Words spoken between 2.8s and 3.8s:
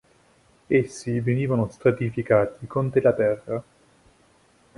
della terra.